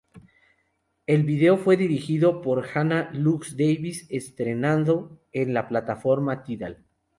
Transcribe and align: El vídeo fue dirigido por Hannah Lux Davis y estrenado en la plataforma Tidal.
El 1.05 1.21
vídeo 1.25 1.57
fue 1.57 1.77
dirigido 1.77 2.41
por 2.41 2.65
Hannah 2.73 3.11
Lux 3.13 3.55
Davis 3.55 4.09
y 4.09 4.17
estrenado 4.17 5.21
en 5.31 5.53
la 5.53 5.67
plataforma 5.67 6.41
Tidal. 6.41 6.83